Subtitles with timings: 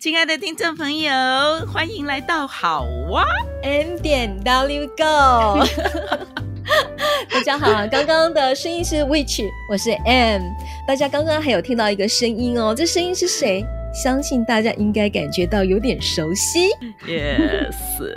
[0.00, 1.12] 亲爱的听众朋友，
[1.70, 3.22] 欢迎来到好哇
[3.62, 5.62] M 点 W Go。
[7.30, 10.40] 大家好，刚刚的声音是 Which，我是 M。
[10.88, 13.62] 大家刚刚还有听到一个声音哦，这声音是谁？
[13.92, 16.70] 相信大家应该感觉到有点熟悉。
[17.06, 17.74] Yes，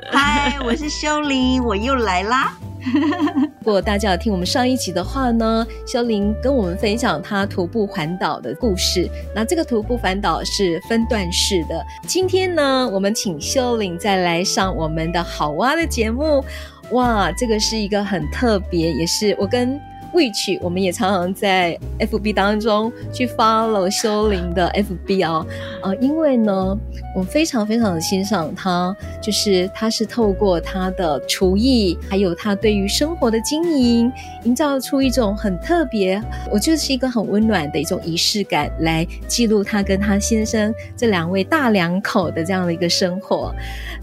[0.10, 2.54] 嗨，我是修玲，我又来啦。
[3.64, 9.10] 如果大家有听我们上一集的话呢，秀玲跟我们分享她徒步环岛的故事。
[9.34, 11.84] 那这个徒步环岛是分段式的。
[12.06, 16.44] 今天呢，我们请秀玲再来上我们的好蛙的节目。
[16.92, 19.80] 哇，这个是一个很特别，也是我跟。
[20.14, 25.46] Which 我们也常常在 FB 当中去 follow 修玲的 FB 哦，
[25.82, 26.78] 呃，因为呢，
[27.16, 34.12] 我非常非常的欣赏他，就是他是透过他的厨艺，还有他对于生活的经营，
[34.44, 43.54] 营造出一种很特别，我觉得是一个很温暖的一种仪式感，来记录他跟他先生这两位大两口的这样的一个生活。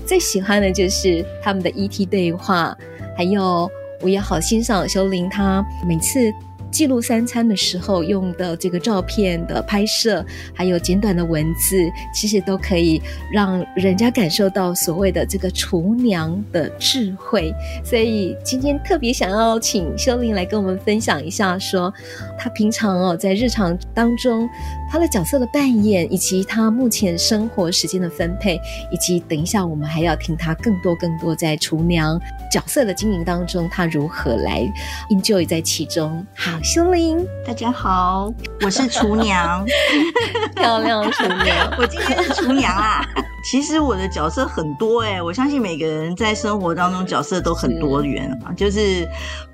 [0.04, 2.76] 最喜欢的就是他们的 ET 对话，
[3.16, 3.70] 还有。
[4.00, 6.32] 我也好欣赏修林，他每次
[6.70, 11.76] 记录三餐的时候用的这个照片的拍摄，还有简短的文字，
[12.14, 17.52] 其实都可以让人家感受到所谓的这个厨娘的智慧。
[17.84, 21.94] 所以今天特别想要请修玲来跟我们分享一下说，说
[22.38, 24.48] 她平常哦在日常当中
[24.90, 28.60] 她的角色的扮演，以及她目前生活时间的分配，
[28.92, 34.62] 以及等一下我们还要听她更多更多在厨娘角色的经营当中，她如何来
[35.10, 36.24] enjoy 在其中。
[36.34, 36.59] 好。
[36.62, 38.30] 修玲，大家好，
[38.62, 39.64] 我是厨娘，
[40.54, 43.00] 漂亮厨娘， 我今天是厨娘啊。
[43.42, 48.50] 其实我的角色很多哎、欸，我相信每个人在生活当中角色都很多元啊。
[48.50, 49.08] 是就是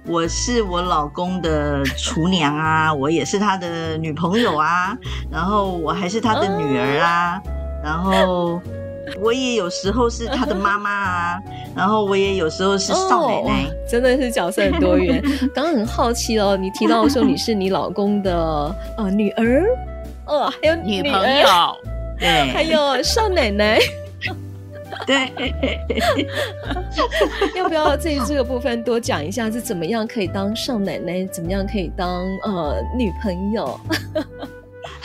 [0.04, 4.96] 我是我老公的厨娘啊， 我也是他的女朋友啊，
[5.30, 7.40] 然后我还是他的女儿啊，
[7.84, 8.60] 然后。
[9.20, 11.38] 我也有时候是他的妈妈啊，
[11.74, 15.22] 然后我也有时候是少奶奶，哦、真的是角色很多元。
[15.54, 19.64] 刚刚很好奇哦，你提到说你是你老公的呃女儿，
[20.26, 21.48] 哦，还有女，女朋友，
[22.18, 23.78] 对，还有少奶奶，
[25.06, 25.32] 对，
[27.56, 33.78] 要不要在这个部分多讲一下，是怎么样可以当少奶奶，怎么样可以当呃女朋友？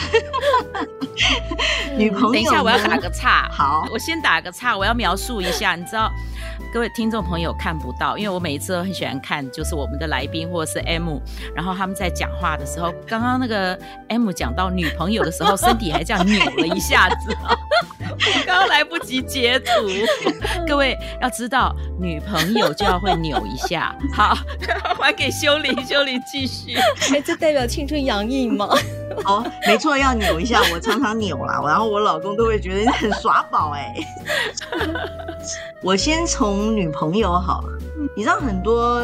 [1.98, 3.48] 女朋友，等一下，我要打个岔。
[3.52, 5.76] 好，我先打个岔，我要描述一下。
[5.76, 6.12] 你知道，
[6.74, 11.18] 各位听众朋友看不到，因为我每一次都很喜欢看，就是我们的来宾或者是 M，
[11.54, 13.78] 然后他们在讲话的时候，刚刚那个
[14.08, 17.36] M 讲到女朋友的时候，身体还这样扭了一下子，
[18.00, 19.66] 我刚刚来不及截图。
[20.66, 23.94] 各位要知道，女朋友就要会扭一下。
[24.14, 24.38] 好，
[24.98, 26.78] 还给修理，修理继续。
[27.14, 28.70] 哎，这代表青春洋溢吗？
[29.26, 33.94] 哦，没错，要扭一下，我常常扭啦，然后我老公都会觉得你很耍宝哎。
[35.84, 37.80] 我先从女朋友好了，
[38.16, 39.02] 你知道很多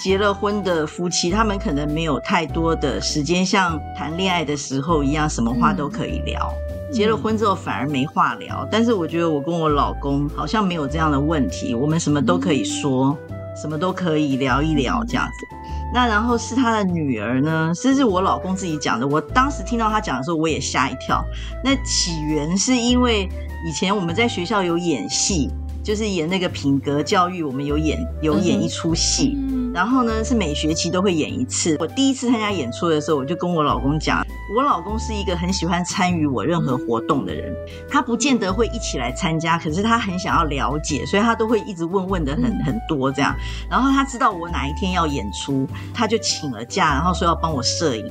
[0.00, 6.52] 结了婚的夫妻，他们可能没有太多的时间像谈恋爱的时候一样，什么话都可以聊。
[6.70, 13.16] 嗯、结了婚之后反而没话聊，但是我觉得我跟我老公好像没有这样的问题，我们什么都可以说，
[13.60, 15.56] 什么都可以聊一聊这样子。
[15.92, 19.04] 那然后是他的女儿呢，这是我老公自己讲的。
[19.04, 21.20] 我当时听到他讲的时候，我也吓一跳。
[21.64, 23.28] 那起源是因为
[23.66, 25.50] 以前我们在学校有演戏，
[25.82, 29.34] 就是演那个品格教育，我们有演有演一出戏。
[29.36, 31.76] 嗯然后呢，是每学期都会演一次。
[31.78, 34.20] 我第一次参加演出的时候，我就跟我老公讲，
[34.56, 37.54] 我老公是一个很喜欢参与我任何活动的人。
[37.88, 43.32] 他不见得会一起来参加，可是他很想要了解，所以他都会一直问问的很很多这样。
[43.70, 48.04] 然后他知道我哪一天要演出，他就请了假，然后说要帮我摄影。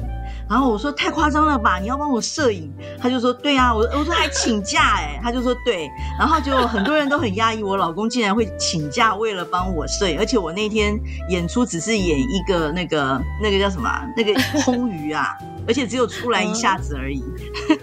[0.50, 2.74] 然后我说太夸张了吧，你要帮我摄影？
[3.00, 5.88] 他就说对啊，我我说还请假哎， 他就说对。
[6.18, 11.00] 然后就很多人都很压抑，我老公竟然会请假为了帮我摄影，而且我那天
[11.30, 15.38] 演出只是演一个那个那个叫什么那个空鱼啊，
[15.68, 17.24] 而且只有出来一下子而已。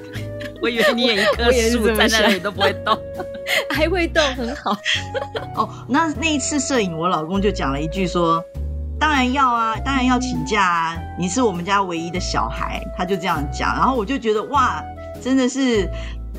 [0.61, 2.99] 我以为你演一棵树在那里都不会动，
[3.71, 4.77] 还会动，很好。
[5.55, 8.43] 哦，那那一次摄影，我老公就讲了一句说。
[8.99, 10.97] 当然要啊，当然要请假啊！
[11.19, 13.75] 你是我们家唯一的小孩，他就这样讲。
[13.75, 14.83] 然后我就觉得哇，
[15.23, 15.89] 真的是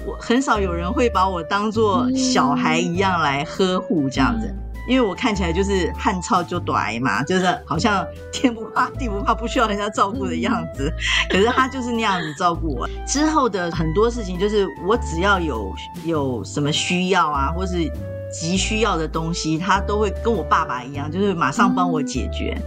[0.06, 4.48] 我很少有人会把我当做小孩一样来呵护这样子。
[4.48, 10.90] 嗯因为我看起来就是汉草就短嘛，就是好像天不怕地不怕，不需要人家照顾的样子。
[11.30, 12.88] 可是他就是那样子照顾我。
[13.06, 15.76] 之后的很多事情，就是我只要有
[16.06, 17.92] 有什么需要啊，或是
[18.32, 22.58] 急需要的东西，他都会跟我爸爸一样，就是马上帮我解决。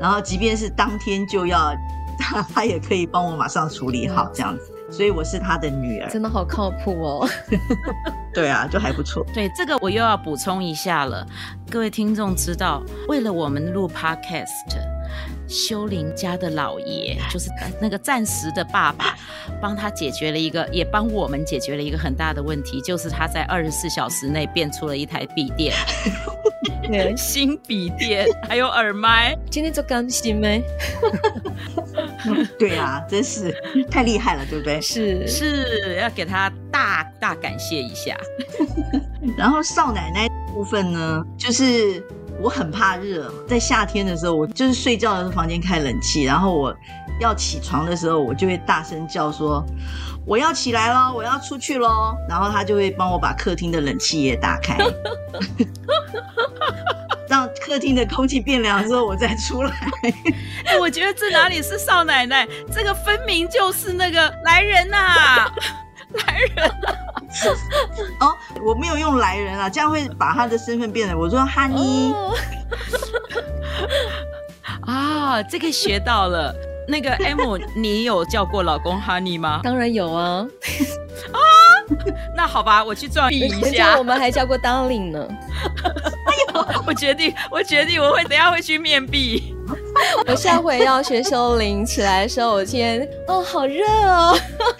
[0.00, 1.74] 然后即便是当天就要，
[2.18, 4.72] 他 他也可以帮我马上处理好这样子。
[4.90, 7.28] 所以我是他的女儿，真的好靠谱哦。
[8.34, 9.24] 对啊，就还不错。
[9.32, 11.24] 对，这个我又要补充一下了。
[11.70, 14.48] 各位听众知道，为了我们录 Podcast，
[15.50, 17.50] 修林家的老爷 就是
[17.80, 19.16] 那个暂时的爸爸，
[19.60, 25.74] 帮他解决了一个，也帮我们解决了一个很大的问题，就是他在二十四小时内变出了一台笔电，
[26.84, 29.36] 对 新笔电，还有耳麦。
[29.50, 30.62] 今天做钢琴没？
[32.58, 33.52] 对啊，真是
[33.90, 34.80] 太厉害了，对不对？
[34.80, 38.16] 是是，要给他大大感谢一下。
[39.36, 42.04] 然后少奶奶部分呢，就是
[42.40, 46.74] 我很怕热，在夏天的时候，我就是睡觉的时候房间开冷气，然后我
[47.20, 49.64] 要起床的时候，我就会大声叫说
[50.26, 52.14] 我要起来喽，我要出去喽。
[52.28, 54.78] 然后他就会帮我把客厅的冷气也打开。
[57.28, 59.72] 让客厅的空气变凉之后，我再出来。
[60.66, 65.54] 哎，我觉得这哪里是少奶奶，这个分明就是那个来人呐、啊，
[66.26, 66.94] 来人、啊！
[68.20, 68.34] 哦，
[68.64, 72.12] 我没有用来人啊，这样会把他的身份变成我说哈尼。
[74.86, 76.54] 啊，这个学到了。
[76.88, 79.60] 那个 M，你有叫过老公 Honey 吗？
[79.62, 80.44] 当然有啊。
[81.30, 81.38] 啊，
[82.36, 83.96] 那好吧，我去转译一下。
[83.96, 85.28] 我们还叫过 Darling 呢。
[86.84, 89.54] 我决定，我决定，我会等下会去面壁。
[90.26, 94.36] 我下回要学修灵起来的时候，我先哦，好热哦，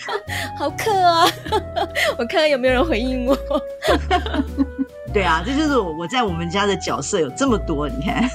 [0.58, 1.26] 好渴啊！
[2.18, 3.36] 我看看有没有人回应我。
[5.12, 8.28] 对啊，这就是我我在我们家的角色有这么多，你看。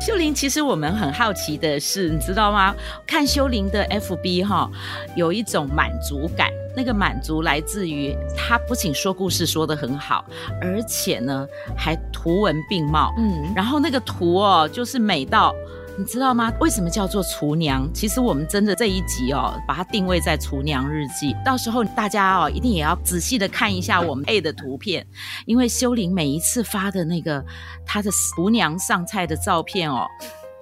[0.00, 2.74] 修玲，其实我们很好奇的是，你知道吗？
[3.06, 4.68] 看修玲的 FB 哈，
[5.14, 6.48] 有一种满足感。
[6.74, 10.24] 那个满足来自于他不仅说故事说得很好，
[10.62, 11.46] 而且呢
[11.76, 13.12] 还图文并茂。
[13.18, 15.52] 嗯，然后那个图哦，就是美到
[16.00, 16.50] 你知道吗？
[16.60, 17.86] 为什么叫做厨娘？
[17.92, 21.36] 其实我们真的这一集哦，把它定位在厨娘日记。
[21.44, 25.06] 到时候大家哦，一定也要仔细的看一下我们配的图片，
[25.44, 27.44] 因为修玲每一次发的那个
[27.84, 30.06] 她的厨娘上菜的照片哦。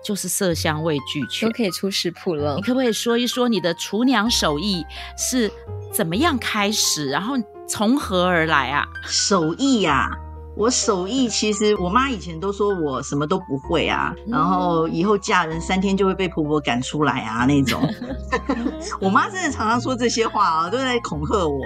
[0.03, 2.57] 就是色香味俱全，都可以出食谱了。
[2.57, 4.85] 你可不可以说一说你的厨娘手艺
[5.17, 5.49] 是
[5.93, 7.37] 怎么样开始，然后
[7.69, 8.85] 从何而来啊？
[9.05, 10.28] 手艺呀、啊。
[10.59, 17.81] 我手艺其实，我妈以前都说我什么都不会啊，然后以后嫁人三天就会被婆婆赶出来啊那种。
[19.01, 21.61] 我妈真的常常说这些话啊，都在恐吓我。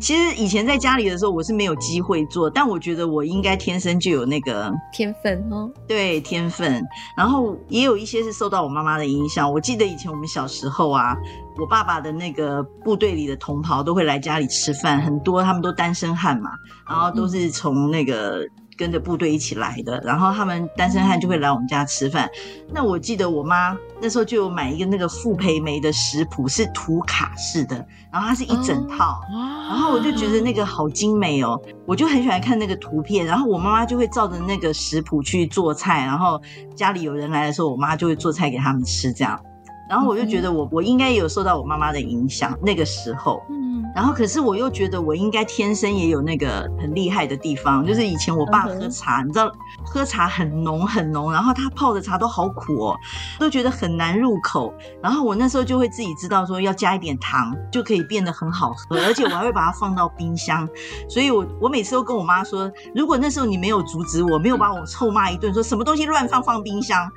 [0.00, 5.70] 其实以前在家里的时候，我是没有机会做，但我觉得我应该天生就有那个天分哦。
[5.86, 6.82] 对，天分。
[7.16, 9.52] 然后也有一些是受到我妈妈的影响。
[9.52, 11.14] 我记得以前我们小时候啊。
[11.58, 16.50] 我爸爸的那个部队里的同袍都会来家里吃饭，很多他们都单身汉嘛，
[16.88, 18.40] 然后都是从那个
[18.76, 22.28] 跟着部队一起来的，然后他们单身汉就会来我们家吃饭。
[22.72, 27.76] 那我记得我妈那时候就有买一个那个傅培梅的食谱，是图卡式的，
[28.12, 36.38] 然后它是一整套，然后我就觉得那个好精美哦，我就很喜欢看那个图片，然后我妈妈就会照着那个食谱去做菜，然后
[36.74, 39.40] 家里有人来的时候，我妈就会做菜给他们吃，这样。
[39.88, 49.50] 然后我就觉得我我应该也有受到我妈妈的影响，那个时候，嗯，然后可是我又觉得我应该天生也有那个很厉害的地方，就是以前我爸喝茶，你知道
[49.84, 52.96] 喝茶很浓很浓，然后他泡的茶都好苦哦，
[53.38, 54.74] 都觉得很难入口。
[55.02, 60.68] 然后我那时候就会自己知道说要加一点糖就可以变得很好喝，而且我还会把它放到冰箱。
[61.08, 67.08] 所以我我每次都跟我妈说，如果那时候你没有阻止我，没有把我臭骂一顿，说什么东西乱放放冰箱。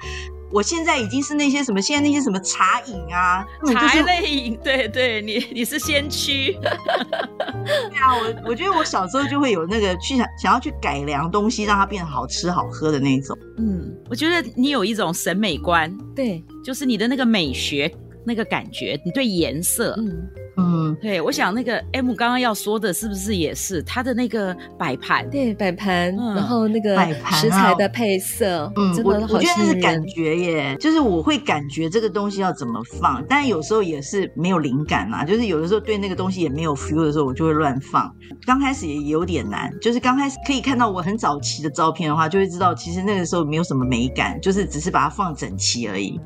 [0.51, 6.57] 我现在已经是那些什么，现在那些什么茶饮啊，茶类饮，对对，你你是先驱。
[6.61, 13.37] 对啊，我我觉得我小时候就会有那个去想想要去改良东西，让它变得好吃好喝的那种。
[13.57, 17.91] 嗯，我觉得你有一种审美观，对，就是你的那个美学
[18.25, 20.27] 那个感觉，你对颜色，嗯。
[20.59, 25.29] 嗯，对，我想那个 M 刚刚要说的是不是也是他的那个摆盘？
[25.29, 26.95] 对，摆盘，嗯、然后那个
[27.31, 38.13] 食材的配色，嗯，真的好，我觉得那是感觉耶，就是我会感觉这个东西要怎么放，但有时候也是没有灵感啊，就是有的时候对那个东西也没有 feel 的时候，我就会乱放。
[38.45, 46.19] 刚开始也有点难，就是刚开始可以看到我很早期的照片的话，就会知道其实那个时候没有什么美感，就是只是把它放整齐而已。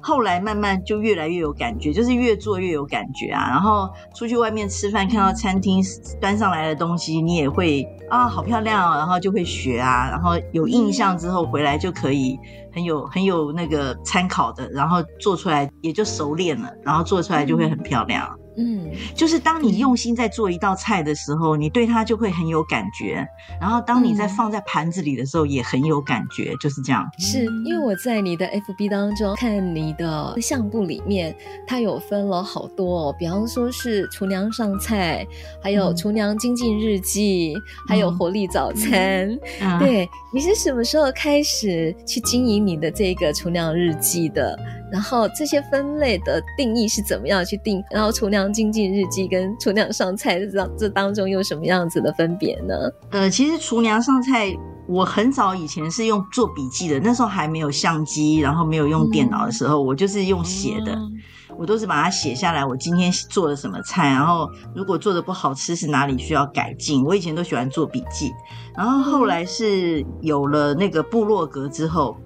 [0.00, 3.48] 后来慢慢就越来越有感觉，就是越做越有感觉啊。
[3.48, 5.82] 然后出去外面吃饭，看到餐厅
[6.20, 10.08] 端上来的东西，你也会啊，好漂亮啊，然后就会学啊。
[10.10, 12.38] 然后有印象之后回来就可以
[12.72, 18.38] 很有很有那个参考的，然后做出来也就熟练了，然后做出来就会很漂亮。
[18.58, 23.24] 嗯，就是当你用心在做一道菜的时候，你对它就会很有感觉。
[23.60, 27.08] 然后当你在放在盘子里的时候，也很有感觉，就是这样。
[27.18, 31.34] 是因为我在你的 FB 当中看你的相簿里面，
[31.66, 35.24] 它有分了好多，哦比方说是厨娘上菜，
[35.62, 39.38] 还有厨娘精进日记，嗯、还有活力早餐。
[39.60, 44.58] 嗯、对，你是什么时候开始去经营你的这个厨娘日记的？
[44.90, 47.82] 然后这些分类的定义是怎么样去定？
[47.90, 52.74] 然后厨娘精进日记跟厨娘上菜这这当中有什么样子的分别呢？
[53.10, 54.56] 呃，其实厨娘上菜，
[54.88, 61.12] 我很早以前是用做笔记的，那时候还没有相机，然后没有用电脑的时候，嗯、我就是用写的，嗯、
[61.58, 67.04] 我都是把它写下来，我今天做了什么菜，然后如果做的不好吃是哪里需要改进。
[67.04, 68.32] 我以前都喜欢做笔记，
[68.74, 72.16] 然后后来是有了那个部落格之后。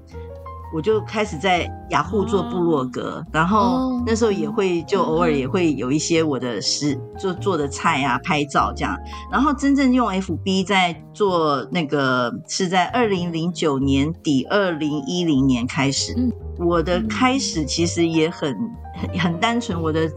[0.75, 3.25] 我就开始在雅虎做部落格，oh.
[3.31, 8.97] 然后那时候也会就偶尔也会有一些我的食做做的菜啊，拍照这样。
[9.31, 16.15] 然后真正用 FB 在做那个是在二零零九年底二零一零年开始。
[16.59, 18.57] 我的开始其实也很
[18.95, 20.11] 很很单纯，我的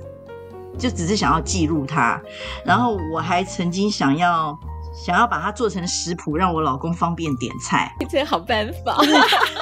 [0.77, 2.21] 就只是想要记录它。
[2.65, 4.57] 然后我还曾经想要。
[4.95, 7.93] 想要把它做成食谱，让我老公方便点菜。
[8.09, 8.97] 这好办法，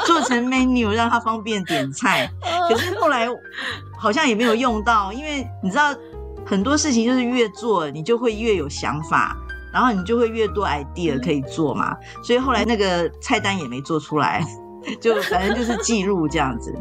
[0.05, 2.29] 做成 menu 让他方便点菜。
[2.69, 3.27] 可是后来
[3.97, 5.93] 好像也没有用到，因为你知道
[6.45, 9.35] 很多事情就是越做你就会越有想法，
[9.73, 11.95] 然后你就会越多 idea 可以做嘛。
[12.23, 14.45] 所以后来那个菜单也没做出来。
[14.99, 16.73] 就反正就是记录这样子，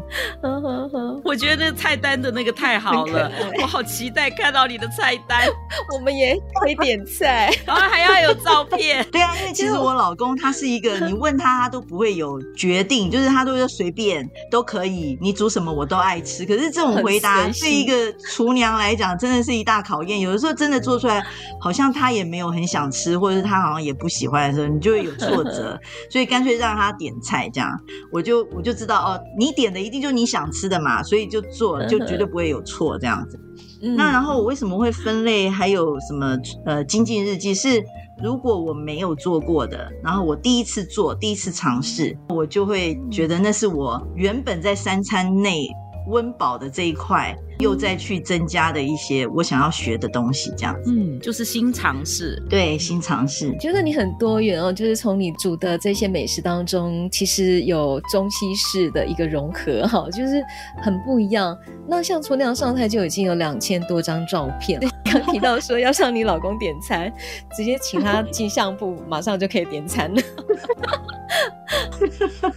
[1.23, 3.31] 我觉得那菜单的那个太好了，
[3.61, 5.47] 我好期待看到你的菜单。
[5.93, 9.05] 我们也可以点菜， 然后还要有照片。
[9.11, 16.45] 对啊，因为其实我老公他是一个，你问他他都不会有决定，就是他都是随便都可以，你煮什么我都爱吃。
[16.45, 20.19] 可是这种回答对一个厨娘来讲，真的是一大考验。
[20.19, 21.23] 有的时候真的做出来，
[21.59, 25.79] 好像他也没有很想吃，或者是他好像也不喜欢的时候，你就会有挫折。
[26.09, 27.69] 所以干脆让他点菜这样。
[28.11, 33.39] 我就我就知道哦，你点的一定就是你想吃的嘛，所以就做，就绝对不会有错这样子。
[33.81, 35.49] 嗯、那然后我为什么会分类？
[35.49, 37.83] 还有什么呃，精进日记是
[38.23, 45.67] 如果我没有做过的，然后我第一次做，第一次尝试，我就会觉得那是我原本在三餐内
[46.07, 47.35] 温饱的这一块。
[47.59, 53.55] 又再去增加的一些我想要学的东西，这样子，嗯，就是新尝试，对，新尝试。
[53.59, 60.43] 觉得你很多元哦，就是从你煮的这些美食当中，其实有中西式的一个融合，哈，就是
[60.81, 61.57] 很不一样。
[61.87, 67.11] 那像厨娘上菜就已经有两千多张照片， 刚提到说要向你老公点餐，
[67.55, 70.21] 直接请他进相簿，马上就可以点餐了。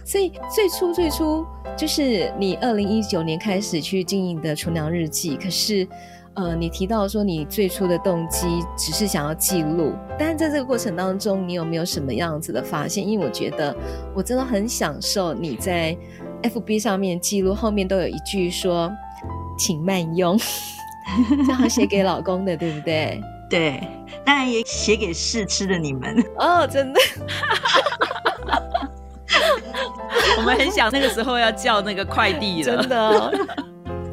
[0.03, 5.87] 所以最初最初就是你二零一九年开始去经营的厨娘日记，可是，
[6.35, 13.07] 呃，你提到说你最初的动机只是想要记录，但是在这个过程当中，你有没有什么样子的发现？
[13.07, 13.75] 因为我觉得
[14.15, 15.97] 我真的很享受你在
[16.43, 18.91] FB 上面记录，后面都有一句说
[19.57, 20.37] “请慢用”，
[21.45, 23.21] 这样写给老公的，对不对？
[23.49, 23.81] 对，
[24.25, 26.99] 当然也写给试吃的你们 哦，真的。
[30.37, 33.31] 我们很想那个时候要叫那个快递了，真的哦。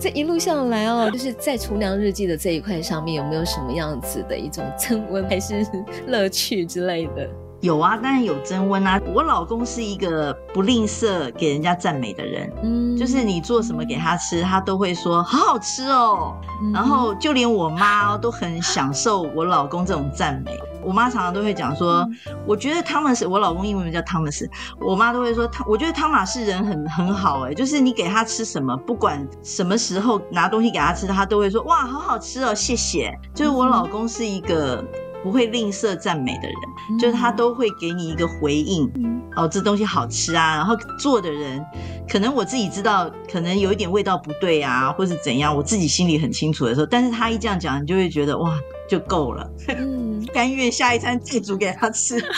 [0.05, 5.67] 这一路下来哦，就是在厨娘日记的这一块上面，有没有什么样子的一种增温还是
[6.07, 7.27] 乐趣之类的？
[7.63, 9.01] 有啊，当然有增温啊。
[9.15, 16.37] 我老公是一个不吝啬给人家赞美的人，嗯，就是你做什么给他吃，他都会说好好吃哦。
[16.63, 20.53] 嗯、然后就连我妈都很享受我老公这种赞美。
[20.85, 24.49] 我妈常常都会讲说，嗯、我觉得汤玛士，我老公英文名叫汤姆士，
[24.81, 33.13] 我妈都会说汤，我觉得汤玛士人很很好哎，就是你给他吃什么，不管什么时候拿东西给他吃，他都会说哇，好好吃哦，谢谢。
[33.35, 34.85] 就是我老公是一个。
[35.25, 36.55] 不会吝啬赞美的人，
[36.91, 38.93] 嗯、就是他都会给你一个回应。
[38.97, 40.55] 嗯、哦，这东西好吃啊！
[40.55, 41.65] 然后做的人，
[42.07, 48.55] 可能我自己知道，可能有一点味道不对啊，或是怎样，我自己心里很清楚的时候，但是他一这样讲，你就会觉得哇，
[48.89, 52.23] 就够了，嗯， 甘愿下一餐再煮给他吃。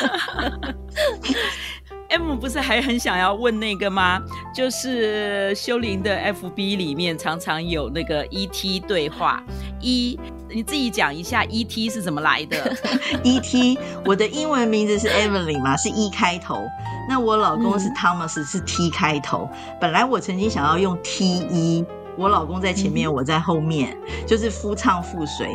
[2.09, 4.23] M 不是还很想要问那个吗？
[4.55, 9.43] 就是修林的 FB 里面常常有那个 ET 对话，
[9.81, 11.91] 一你自己讲一下 E.T.
[11.91, 12.57] 是怎么来的？
[13.25, 13.76] E.T.
[14.05, 16.65] 我的英文名字是 Evelyn 嘛，是 E 开头。
[17.09, 19.50] 那我老公是 Thomas，、嗯、是 T 开头。
[19.81, 21.85] 本来我曾经想要用 T.E。
[22.16, 25.49] 我老公在前面，我在后面，嗯、就是夫唱妇随。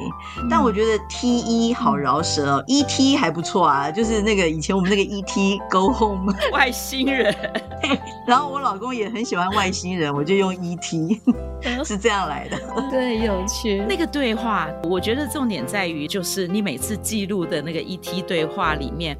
[0.50, 7.36] 但我觉得 T 一好饶舌哦，E T 还不错啊，就是那个以前我们那个 E T Go Home 外星人。
[8.28, 11.20] 然后我老公也很喜欢外星人，我就用 E T，
[11.84, 12.58] 是这样来的。
[12.90, 13.84] 对，有趣。
[13.90, 19.18] 那个对话，我觉得重点在于，就是你每次记录的那个 E T 对话里面。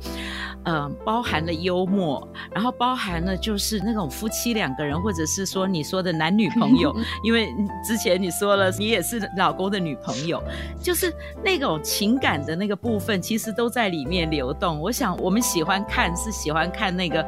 [0.64, 7.54] 嗯、呃，包含了幽默，然后包含了就是那种夫妻两个人，或者是说你说的男女朋友， 因为
[7.86, 10.42] 之前你说了你也是老公的女朋友，
[10.82, 11.14] 就是
[11.44, 14.80] 那种情感的那个部分，其实都在里面流动。
[14.80, 17.26] 我想我们喜欢看是喜欢看那个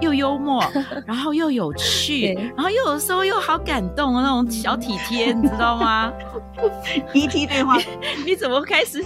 [0.00, 0.64] 又幽默，
[1.06, 6.12] 然后又有趣，然后又有时候又好感动的那种小体贴，你知道吗？
[7.14, 7.84] ET 对话你，
[8.26, 9.02] 你怎么开始？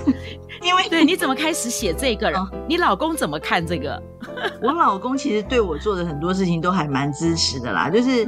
[0.62, 2.28] 因为对，你怎么开始写这个？
[2.30, 4.00] 哦、你老公怎么看这个？
[4.62, 7.88] 我老公其实对我做的很多事情都还蛮支持的啦。
[7.90, 8.24] 就是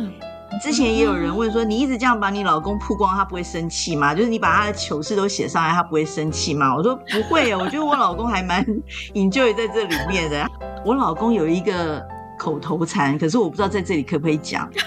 [0.63, 4.15] 之前也有人问说，你一直这样把你老公曝光，他不会生气吗？
[4.15, 6.75] 就是你把他的糗事都写上来，他不会生气吗？
[6.75, 8.65] 我说不会啊，我觉得我老公还蛮
[9.15, 10.47] enjoy 在这里面的。
[10.85, 12.05] 我老公有一个
[12.39, 14.71] 口头禅，可是我不知道在这里可不可以讲。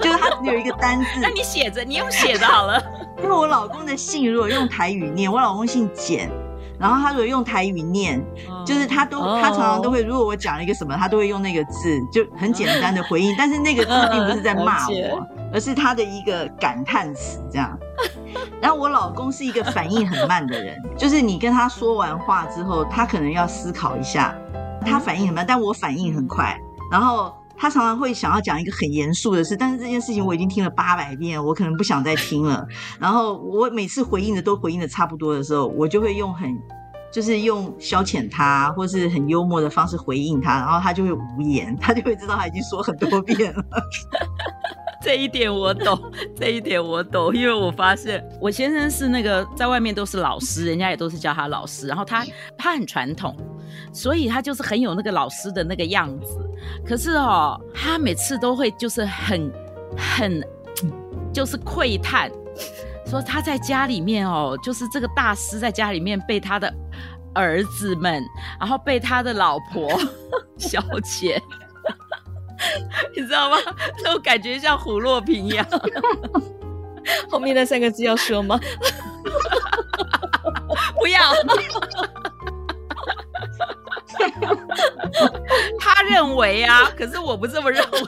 [0.00, 2.80] 就是他有一个单字，那你写着，你用写的好了。
[3.22, 6.30] 因为我老公的姓如果用台语念，我老公姓简，
[6.78, 8.22] 然后他如果用台语念，
[8.64, 17.78] 就是他都他常常都会，如果我讲了一个什么，他都会用那个字，就很简单的回应，但是那个字并不是在骂我，而是他的一个感叹词这样。
[18.60, 24.34] 然后我老公是一个反应很慢的人，就是你跟他说完话之后，他可能要思考一下，
[24.84, 26.58] 他反应很慢，但我反应很快，
[26.90, 27.34] 然后。
[27.56, 32.66] 他常常会想要讲一个很严肃的事，但是这件事情我已经听了八百遍，我可能不想再听了。
[33.00, 36.54] 然后我每次回应的都回应的差不多的时候，我就会用很，
[37.12, 43.64] 就是用消遣他，或是很幽默的方式回应他，然后他就会无言，他就会知道他已经说很多遍了。
[45.02, 45.96] 这一点我懂，
[46.34, 52.26] 这一点我懂，因为我发现我先生是那个在外面都是老师，人家也都是叫他老师，然后他
[52.58, 53.36] 他很传统，
[53.96, 56.38] 所以他就是很有那个老师的那个样子。
[56.86, 59.50] 可是哦，他每次都会就是很
[59.96, 60.42] 很
[61.32, 62.30] 就是喟叹，
[63.06, 66.72] 说他在家里面哦，就是这个大师在家里面被他的
[67.34, 68.22] 儿子们，
[68.60, 69.88] 然后被他的老婆
[70.58, 71.42] 小姐。
[73.16, 73.56] 你知道吗？
[74.04, 75.66] 都感觉像虎落平阳。
[77.30, 78.58] 后面那三个字要说吗？
[80.98, 81.20] 不要。
[85.80, 87.98] 他认为啊，可是我不这么认为。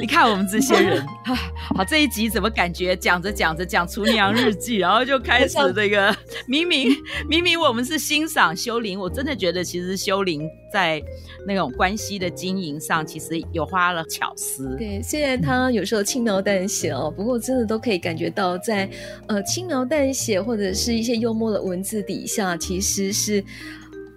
[0.00, 1.04] 你看我们这些人，
[1.74, 6.14] 好，这一集怎么感觉讲着讲着讲《厨娘日记》，然后就开始这个
[6.46, 6.90] 明明
[7.28, 11.02] 明明我们是欣赏修灵，我真的觉得其实修灵在
[11.46, 14.76] 那种关系的经营上，其实有花了巧思。
[14.76, 18.88] 对，虽然他有时候轻描淡写哦，不过真的都可以感觉到在
[19.26, 23.44] 呃轻描淡写或者是一些幽默的文字底下，其实是。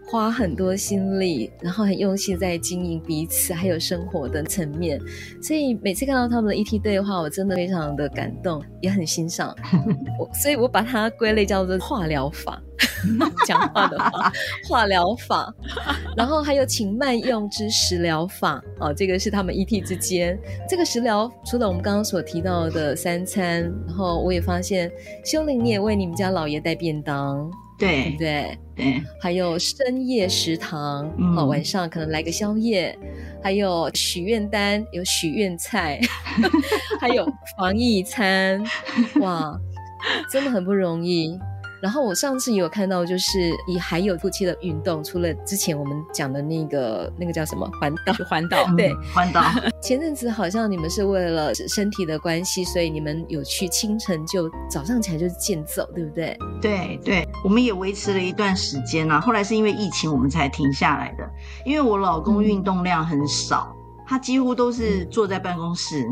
[0.06, 5.00] 花很多心力，然后很用心在经营彼此，还有生活的层面。
[5.42, 9.56] 所以每次看到他们的 ET 对话，我真的非常的感动，也很欣赏。
[10.20, 12.62] 我所以，我把它归类叫做 化疗法，
[13.48, 14.32] 讲话的话，
[14.68, 15.54] 化疗法。
[16.16, 20.38] 然后还有请慢用之食疗法，哦，这个是他们 ET 之间。
[20.70, 24.92] 这个食疗除了我们刚刚所提到的三餐，然后我也发现
[25.26, 27.50] 修玲你也为你们家老爷带便当。
[27.84, 29.04] 对对对，对。
[29.22, 32.98] 还有深夜食堂，嗯、哦，晚上可能来个宵夜，
[33.42, 36.00] 还有许愿单，有许愿菜，
[37.00, 38.64] 还有防疫餐，
[39.20, 39.60] 哇，
[40.32, 41.40] 真的很不容易。
[41.84, 49.44] 然后我上次也有看到，就是你还有夫妻的运动，除了之前我们讲的那个那个叫什么环岛，环岛， 对，环岛。
[49.82, 56.38] 前阵子好像你们是为了身体的关系，所以你们有去清晨就早上起来就是健走，对不对？
[56.62, 59.20] 对对，我们也维持了一段时间呢、啊。
[59.20, 61.30] 后来是因为疫情我们才停下来的，
[61.66, 66.08] 因为我老公运动量很少，嗯、他几乎都是坐在办公室。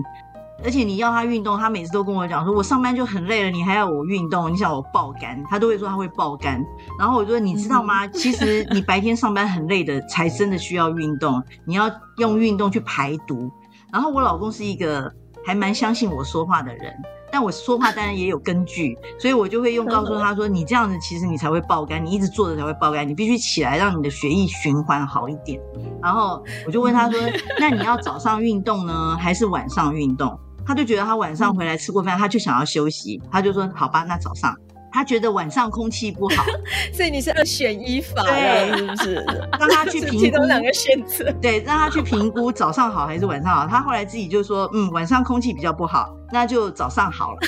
[0.62, 6.64] 嗯而且你要他运动，他每次都跟我讲说：“我上班就很累了，你还要我运动，你想我爆肝？”他都会说他会爆肝。
[7.00, 8.08] 然后我说：“你知道吗？
[8.08, 11.44] 其实你白天上班很累的，才真的需要运动。
[11.66, 13.52] 你要用运动去排毒。”
[13.92, 15.12] 然后我老公是一个
[15.46, 16.94] 还蛮相信我说话的人，
[17.32, 25.60] 但我说话当然也有根据，所以我就会用告诉他说：“你这样子其实你才会爆肝，你一直坐着才会爆肝，你必须起来让你的血液循环好一点。”
[26.02, 27.20] 然后我就问他说
[27.60, 34.56] ：“那你要早上运动呢，还是晚上运动？”他就觉得他晚上回来吃过饭，他就想要休息，他就说好吧，那早上。
[34.94, 36.44] 他觉得晚上空气不好，
[36.94, 39.16] 所以你是二选一法，对，是不是？
[39.58, 43.66] 让他去评估两个选择，对，让他去评估早上好还是晚上好。
[43.66, 47.40] 他后来自己就说，嗯，晚上空气比较不好，那就早上好了。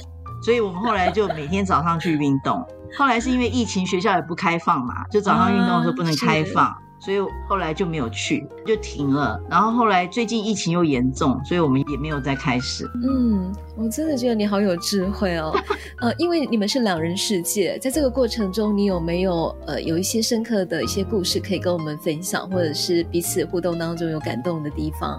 [0.41, 2.65] 所以我们后来就每天早上去运动。
[2.97, 6.65] 后来是因为疫情，学校也不开放嘛，就早上运动的时候不能开放。
[6.67, 9.37] 啊所以后来就没有去，就停了。
[9.49, 12.89] 然后后来最近疫情又严重，所以我们也没有再开始。
[13.03, 15.53] 嗯，我真的觉得你好有智慧哦。
[15.99, 25.17] 呃，因为你们是两人世界，在这个过程中，你有没有呃有一些深刻的一些故事可以跟我们分享，或者是彼此互动当中有感动的地方？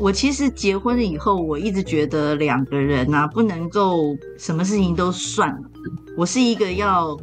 [0.00, 5.58] 我其实结婚了以后，我一直觉得两个人啊不能够什么事情都算了。
[6.16, 7.14] 我是一个要。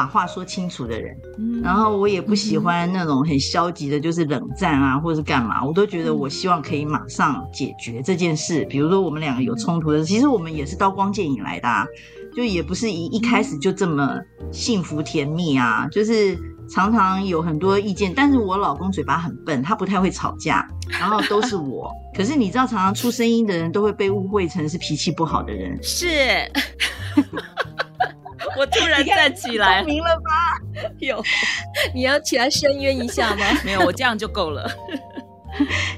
[0.00, 1.14] 把话说清楚的人，
[1.62, 8.64] 然后我也不喜欢那种很消极的，就是冷战啊，或者是干嘛，我都觉得我希望可以马上解决这件事。
[8.64, 11.86] 比如说我们两个有冲突的，其实我们也是刀光剑影来的啊，
[12.34, 14.18] 就也不是一一开始就这么
[14.50, 16.34] 幸福甜蜜啊，就是
[16.70, 18.10] 常常有很多意见。
[18.16, 20.66] 但是我老公嘴巴很笨，他不太会吵架，
[20.98, 21.92] 然后都是我。
[22.16, 26.06] 可是你知道，常常出声音的人都会被误会成是脾气不好的人，是。
[28.58, 30.90] 我突然站起来，明了吧？
[31.00, 31.22] 有，
[31.94, 33.44] 你要起来申冤一下吗？
[33.64, 34.70] 没有，我这样就够了。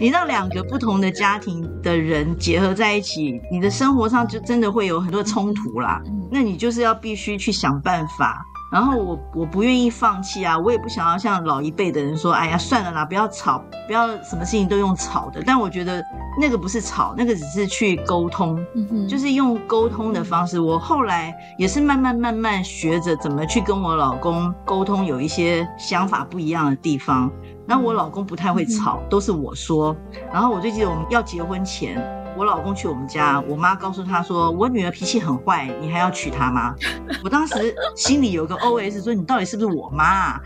[0.00, 6.00] 你让两个不同的家庭的人结合在一起，你的生活上就真的会有很多冲突啦。
[6.30, 8.44] 那你就是要必须去想办法。
[8.72, 15.42] 然后我我不愿意放弃啊，我也不想要像老一辈的人说，哎呀，算了啦，不要吵，不要什么事情都用吵的。
[15.44, 16.02] 但我觉得
[16.40, 20.58] 那个不是吵，那个只是去沟通，嗯，就是用沟通的方式。
[20.58, 27.30] 我后来也是慢慢慢慢学着怎么去跟我老公沟通，有一些想法不一样的地方。
[27.66, 29.94] 然后我老公不太会吵，都是我说。
[30.32, 32.02] 然后我就记得我们要结婚前。
[32.36, 36.74] 我老公去我们家，我妈告诉他说：“我女儿脾气很坏，你还要娶她吗？”
[37.22, 40.40] 我当时心里有个 OS 说：“你到底是不是我妈啊？”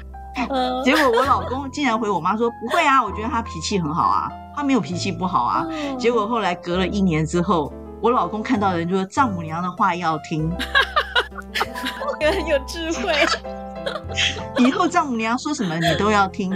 [0.84, 5.66] 结果我老公竟然回我妈说：“不会啊，我觉得她脾气很好啊，她没有脾气不好啊。”
[5.98, 7.72] 结果后来隔了一年之后，
[8.02, 10.52] 我老公看到人就说：“丈母娘的话要听。”
[12.06, 13.14] 我觉得很有智慧，
[14.58, 16.50] 以后丈母娘说什么你都要听。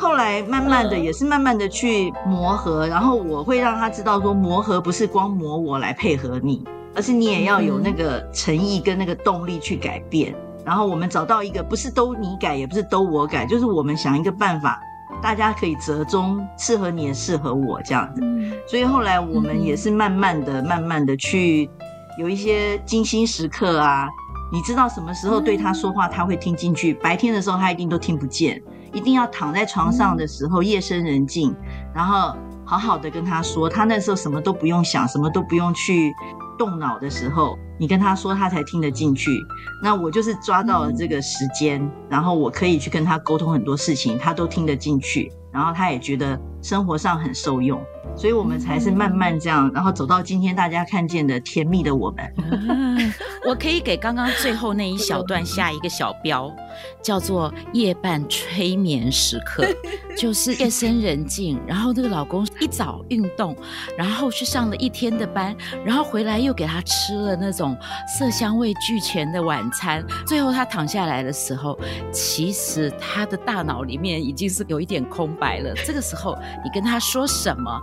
[0.00, 10.34] 后来慢慢的也是慢慢的去磨合，然后我会让他知道说，磨合不是光磨我来配合你，而是你也要有那个诚意跟那个动力去改变。
[10.64, 14.80] 然后我们找到一个不是都你改，也不是都我改，就是我们想一个办法，
[15.20, 18.22] 大家可以折中，适合你也适合我这样子。
[18.66, 21.68] 所以后来我们也是慢慢的、慢慢的去
[22.18, 24.08] 有一些精心时刻啊，
[24.50, 28.62] 你知道什么时候对他说话他会听进去，白天的时候他一定都听不见。
[28.92, 31.54] 一定要躺在床上的时候，夜深人静，
[31.94, 36.12] 然后好好的跟他说，他那时候什么都不用想，什么都不用去
[36.58, 39.30] 动脑的时候，你跟他说，他才听得进去。
[39.82, 47.80] 那我就是抓到了这个时间，然后我可以去跟他沟通很多事情，他都听得进去，然后他也觉得生活上很受用。
[48.16, 52.24] 所以我们才是慢慢这样，然后走到今天大家看见的甜蜜的我们。
[52.68, 53.14] 啊，
[53.46, 56.52] 我可以给刚刚最后那一小段下一个小标，
[57.00, 59.64] 叫做夜半催眠时刻，
[60.16, 63.56] 就是夜深人静，然后这个老公一早运动，
[63.96, 67.76] 然后去上了一天的班，然后回来又给他吃了那种
[68.18, 71.78] 色香味俱全的晚餐，最后他躺下来的时候，
[72.10, 75.72] 其实他的大脑里面已经是有一点空白了。
[75.86, 77.80] 这个时候你跟他说什么？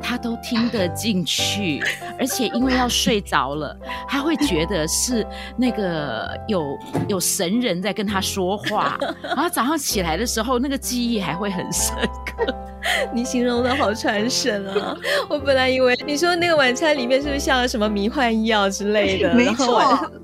[0.00, 1.82] 他都听得进去，
[2.18, 3.76] 而且因为要睡着了，
[4.08, 5.26] 他会觉得是
[5.56, 6.78] 那个有
[7.08, 12.54] 有神人在跟他说话，然后早上起来的时候，那个记忆还会很深刻。
[13.12, 14.96] 你形容的好传神啊！
[15.28, 19.80] 我本来以为你说那个晚餐里面是不是下了什么迷幻药之类的，然后，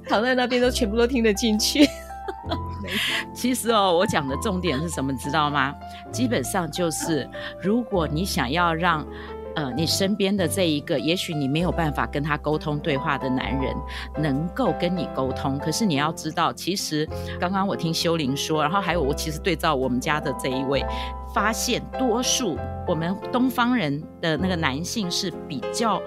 [0.09, 1.87] 躺在那边都全部都听得进去。
[3.35, 5.75] 其实哦，我讲的重点是什么，知道吗？
[6.11, 7.29] 基本上就是，
[7.61, 9.07] 如果你想要让。
[9.57, 13.73] 呃，你身边的这一个，也许你没有办法跟他沟通对话的男人，
[14.19, 15.57] 能够跟你沟通。
[15.61, 20.85] 可是你要知道，其实刚刚我听修玲说，然后还有我其实对照我们家的这一位，
[21.35, 26.01] 发现多数我们东方人的那个男性是比较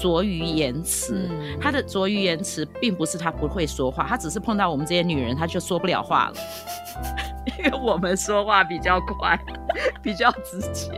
[0.00, 1.28] 拙于言辞。
[1.30, 6.34] 嗯、他的拙于言辞，并不是他不会说话，他只是碰到我们这些女人，他就说不了话了，
[7.58, 9.38] 因为我们说话比较快。
[10.02, 10.90] 比较直接。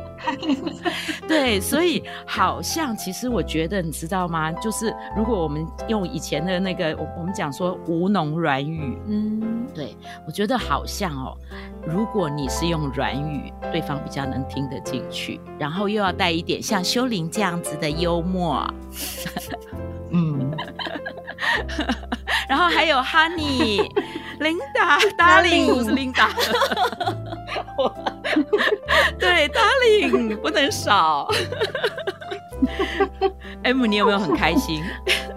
[1.29, 4.51] 对，所以好像其实我觉得，你知道吗？
[4.53, 9.95] 就是如果我们用以前的那个，我我们讲说吴侬软语，嗯，对，
[10.27, 11.37] 我觉得好像哦，
[11.87, 18.62] 如果你是用软语，对方比较能听得进去，然后又要带一点像修玲这样子的幽默，
[20.12, 20.54] 嗯，
[22.48, 23.90] 然后还有 Honey、
[24.38, 26.28] Linda、Darling，不是 Linda。
[29.18, 31.26] 对，Darling 不能少。
[33.64, 34.85] M，你有没有很开心？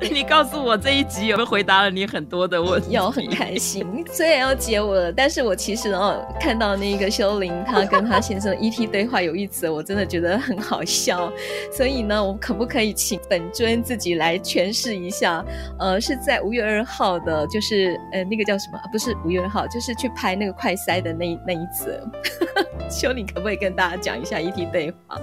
[0.14, 2.92] 你告诉我这一集有没有回答了你很多的问题？
[2.96, 3.86] 有，很开心。
[4.12, 11.32] 虽然要接我了，但是我其实哦，看到那个修玲她跟她先生 ET 对话有一则，我真的觉得很好笑。
[11.72, 15.44] 所以呢，我可不可以请本尊自己来诠释一下？
[15.80, 18.80] 呃，是在五月二号的，就是呃那个叫什么？
[18.92, 22.02] 不是五月二号，就是去拍那个快塞的那那一则。
[22.90, 25.20] 修玲可不可以跟大家讲一下 ET 对话？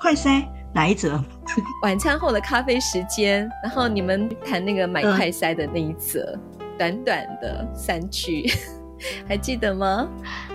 [0.00, 0.44] 快筛。
[0.72, 1.22] 哪一则？
[1.82, 8.50] 晚餐后的咖啡时间，然后你们谈那个买快塞的那一则，嗯、短短的三句，
[9.26, 10.08] 还记得吗？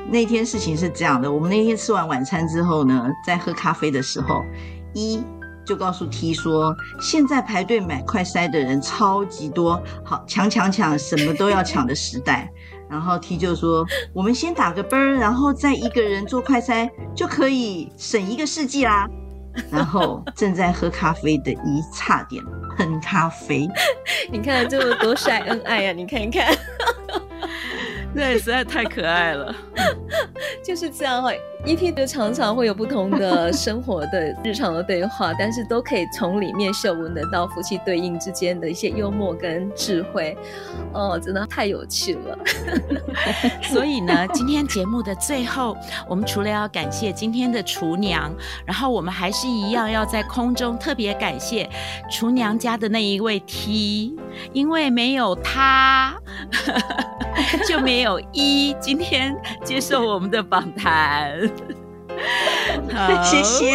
[0.10, 4.44] 那天事情是这样的，我们那天吃完晚餐之后呢，在喝咖啡的时候，
[4.94, 5.22] 一
[5.66, 12.50] 就告诉 T 说，现在排队买快塞的人超级多，好抢抢抢，什么都要抢的时代。
[12.88, 19.10] 然后 T 就说，我们先打个啵儿，然后再一个人做快筛，就可以省一个世纪啦。
[19.72, 22.44] 然后正在喝咖啡的一差点
[22.78, 23.68] 喷咖啡，
[24.32, 25.92] 你看这么多晒恩爱啊！
[25.94, 26.54] 你看一看，
[28.18, 29.54] 那实在太可爱了，
[30.64, 31.32] 就是这样哈。
[31.66, 40.38] ET 就常常会有不同的生活的日常的对话，但是都可以从里面嗅闻得到夫妻对应之间的一些幽默跟智慧，
[40.94, 42.38] 哦，真的太有趣了。
[43.68, 45.76] 所以呢，今天节目的最后，
[46.08, 48.32] 我们除了要感谢今天的厨娘，
[48.64, 51.68] 然后我们还是一样要在空中特别感谢
[52.12, 54.16] 厨娘家的那一位 T，
[54.54, 56.14] 因为没有他，
[57.68, 61.40] 就没有一今天接受我们的访谈。
[62.94, 63.72] 好，谢谢，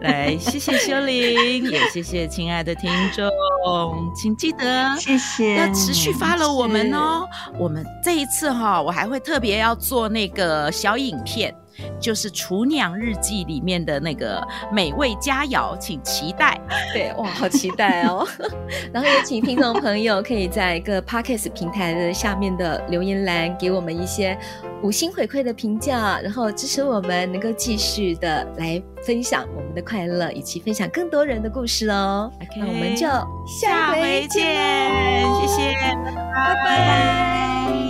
[0.00, 3.26] 来，谢谢修玲，也谢谢亲爱的听众，
[4.14, 7.26] 请记得，谢谢，要持续 follow 我们哦。
[7.56, 11.54] 我们这一次哈，我还会特别要做那个小影片。
[12.00, 16.58] 就是《厨娘日记》里面的那个美味佳肴，请期待。
[16.92, 18.26] 对，哇，好期待哦！
[18.92, 24.38] 然后也请听众朋友可以在各 Podcast 平台的下面的留言栏给我们一些
[24.82, 32.30] 五星回馈的评价，然后支持我们能够继续的来分享我们的快乐，以及分享更多人的故事哦。
[32.56, 33.06] 那我们就
[33.46, 35.72] 下回见，下回见，谢谢，
[36.34, 36.64] 拜拜。
[36.64, 37.87] 拜拜。